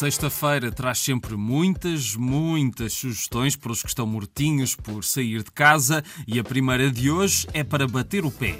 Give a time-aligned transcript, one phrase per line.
[0.00, 6.02] Sexta-feira traz sempre muitas, muitas sugestões para os que estão mortinhos por sair de casa
[6.26, 8.58] e a primeira de hoje é para bater o pé.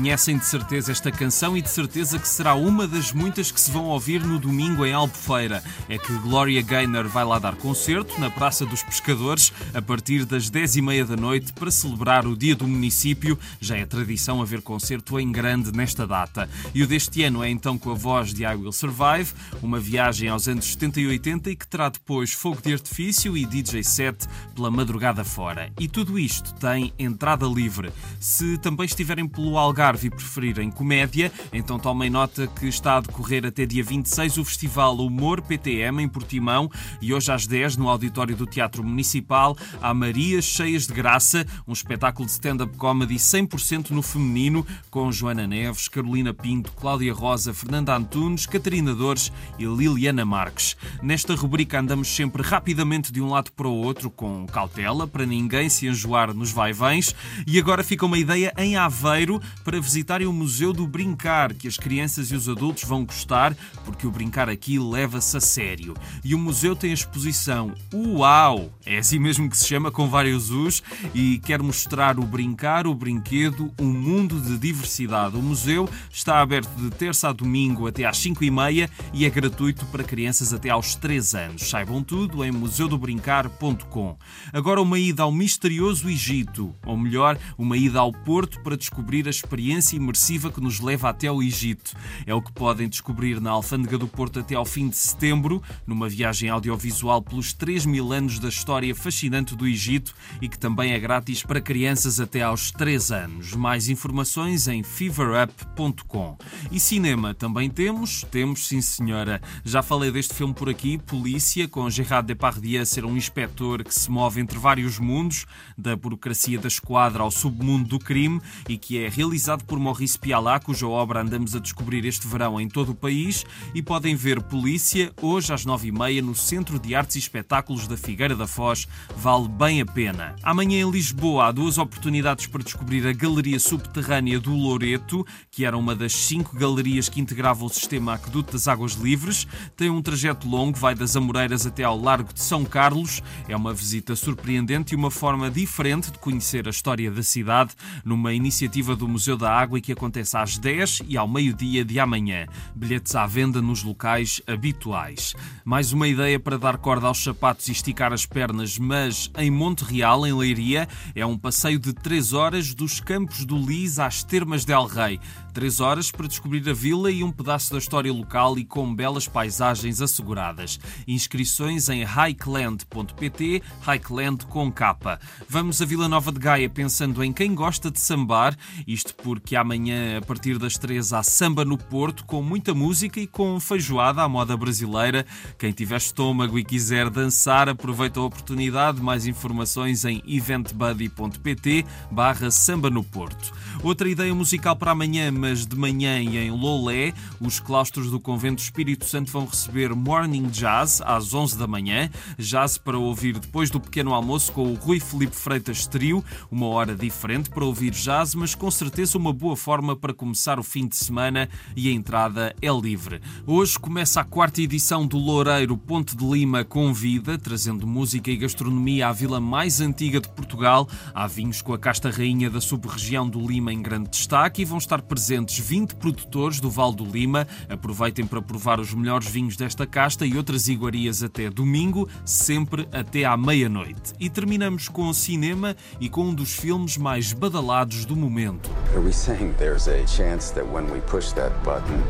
[0.00, 3.70] Conhecem de certeza esta canção e de certeza que será uma das muitas que se
[3.70, 5.62] vão ouvir no domingo em Albufeira.
[5.90, 10.48] É que Gloria Gaynor vai lá dar concerto na Praça dos Pescadores a partir das
[10.48, 13.38] 10 e meia da noite para celebrar o Dia do Município.
[13.60, 16.48] Já é tradição haver concerto em grande nesta data.
[16.74, 20.30] E o deste ano é então com a voz de I Will Survive, uma viagem
[20.30, 24.26] aos anos 70 e 80 e que terá depois fogo de artifício e DJ set
[24.54, 25.70] pela madrugada fora.
[25.78, 27.92] E tudo isto tem entrada livre.
[28.18, 33.00] Se também estiverem pelo Algarve Algarve e preferirem comédia, então tomem nota que está a
[33.00, 36.70] decorrer até dia 26 o Festival Humor PTM em Portimão
[37.02, 41.72] e hoje às 10 no auditório do Teatro Municipal há Marias Cheias de Graça, um
[41.72, 47.96] espetáculo de stand-up comedy 100% no feminino com Joana Neves, Carolina Pinto, Cláudia Rosa, Fernanda
[47.96, 50.76] Antunes, Catarina Dores e Liliana Marques.
[51.02, 55.68] Nesta rubrica andamos sempre rapidamente de um lado para o outro com cautela para ninguém
[55.68, 57.14] se enjoar nos vai-vens
[57.44, 61.76] e agora fica uma ideia em Aveiro para visitarem o Museu do Brincar, que as
[61.76, 65.94] crianças e os adultos vão gostar, porque o brincar aqui leva-se a sério.
[66.24, 68.70] E o museu tem a exposição Uau!
[68.84, 70.82] É assim mesmo que se chama, com vários U's,
[71.14, 75.36] e quer mostrar o brincar, o brinquedo, um mundo de diversidade.
[75.36, 79.30] O museu está aberto de terça a domingo até às 5 e meia e é
[79.30, 81.68] gratuito para crianças até aos 3 anos.
[81.68, 84.16] Saibam tudo em museudobrincar.com.
[84.52, 89.30] Agora uma ida ao misterioso Egito, ou melhor, uma ida ao Porto para descobrir a
[89.30, 91.94] experiência experiência imersiva que nos leva até o Egito.
[92.26, 96.08] É o que podem descobrir na Alfândega do Porto até ao fim de setembro, numa
[96.08, 100.98] viagem audiovisual pelos 3 mil anos da história fascinante do Egito e que também é
[100.98, 103.54] grátis para crianças até aos 3 anos.
[103.54, 106.36] Mais informações em feverup.com.
[106.72, 108.24] E cinema também temos?
[108.24, 109.40] Temos, sim senhora.
[109.64, 114.10] Já falei deste filme por aqui, Polícia, com Gerard Depardieu ser um inspetor que se
[114.10, 115.46] move entre vários mundos,
[115.78, 120.58] da burocracia da esquadra ao submundo do crime e que é realizado por Maurice Pialá,
[120.60, 123.44] cuja obra andamos a descobrir este verão em todo o país,
[123.74, 127.86] e podem ver Polícia hoje às nove e meia no Centro de Artes e Espetáculos
[127.86, 128.86] da Figueira da Foz.
[129.16, 130.36] Vale bem a pena.
[130.42, 135.76] Amanhã em Lisboa há duas oportunidades para descobrir a Galeria Subterrânea do Loreto, que era
[135.76, 139.46] uma das cinco galerias que integravam o sistema Aqueduto das Águas Livres.
[139.76, 143.22] Tem um trajeto longo, vai das Amoreiras até ao Largo de São Carlos.
[143.48, 148.32] É uma visita surpreendente e uma forma diferente de conhecer a história da cidade, numa
[148.32, 152.46] iniciativa do Museu da Água e que acontece às 10 e ao meio-dia de amanhã.
[152.74, 155.34] Bilhetes à venda nos locais habituais.
[155.64, 159.82] Mais uma ideia para dar corda aos sapatos e esticar as pernas, mas em Monte
[159.82, 164.64] Real, em Leiria, é um passeio de 3 horas dos Campos do Lis às Termas
[164.64, 165.18] del Rei.
[165.52, 169.26] Três horas para descobrir a vila e um pedaço da história local e com belas
[169.26, 170.78] paisagens asseguradas.
[171.08, 175.18] Inscrições em highland.pt, highland com capa.
[175.48, 178.56] Vamos a Vila Nova de Gaia pensando em quem gosta de sambar,
[178.86, 183.28] isto porque amanhã, a partir das três, há samba no Porto, com muita música e
[183.28, 185.24] com feijoada à moda brasileira.
[185.56, 189.00] Quem tiver estômago e quiser dançar, aproveita a oportunidade.
[189.00, 193.52] Mais informações em eventbuddy.pt barra samba no Porto.
[193.84, 199.04] Outra ideia musical para amanhã, mas de manhã em Lolé, os claustros do Convento Espírito
[199.04, 202.10] Santo vão receber Morning Jazz às 11 da manhã.
[202.36, 206.24] Jazz para ouvir depois do pequeno almoço com o Rui Felipe Freitas Trio.
[206.50, 210.62] Uma hora diferente para ouvir jazz, mas com certeza uma boa forma para começar o
[210.62, 213.20] fim de semana e a entrada é livre.
[213.46, 219.08] Hoje começa a quarta edição do Loureiro Ponte de Lima Convida, trazendo música e gastronomia
[219.08, 220.88] à vila mais antiga de Portugal.
[221.14, 224.78] Há vinhos com a casta rainha da sub-região do Lima em grande destaque e vão
[224.78, 227.46] estar presentes presentes 20 produtores do Val do Lima.
[227.68, 233.24] Aproveitem para provar os melhores vinhos desta casta e outras iguarias até domingo, sempre até
[233.24, 234.12] à meia-noite.
[234.18, 238.70] E terminamos com o cinema e com um dos filmes mais badalados do momento.
[239.10, 242.00] We saying there's a chance that when we push that button,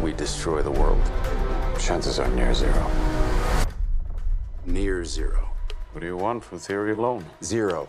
[0.00, 1.02] we destroy the world?
[1.76, 2.88] Chances are near zero.
[4.64, 5.50] Near zero.
[5.90, 7.24] What do you want for theory alone?
[7.42, 7.88] Zero.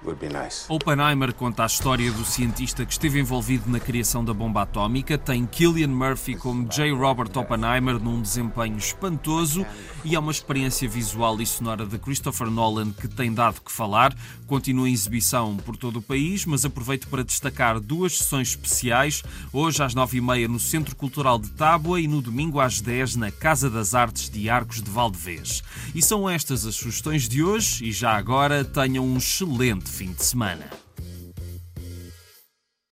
[0.00, 0.64] Nice.
[0.68, 5.18] Oppenheimer conta a história do cientista que esteve envolvido na criação da bomba atómica.
[5.18, 6.92] Tem Killian Murphy como J.
[6.92, 9.66] Robert Oppenheimer num desempenho espantoso
[10.04, 14.16] e é uma experiência visual e sonora de Christopher Nolan que tem dado que falar.
[14.46, 19.24] Continua em exibição por todo o país, mas aproveito para destacar duas sessões especiais.
[19.52, 23.16] Hoje às nove e meia no Centro Cultural de Tábua e no domingo às dez
[23.16, 25.62] na Casa das Artes de Arcos de Valdevez.
[25.92, 30.22] E são estas as sugestões de hoje e já agora tenham um excelente fim de
[30.22, 30.87] semana.